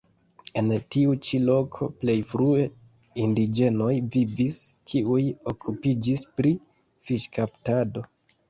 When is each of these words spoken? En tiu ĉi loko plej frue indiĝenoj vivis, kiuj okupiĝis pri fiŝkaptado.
En 0.59 0.69
tiu 0.93 1.11
ĉi 1.27 1.41
loko 1.49 1.87
plej 2.03 2.15
frue 2.29 2.63
indiĝenoj 3.25 3.91
vivis, 4.17 4.63
kiuj 4.93 5.21
okupiĝis 5.55 6.25
pri 6.41 6.57
fiŝkaptado. 7.11 8.05